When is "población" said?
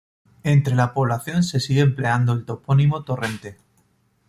0.95-1.43